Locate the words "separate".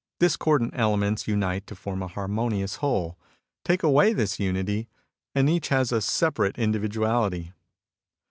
6.01-6.57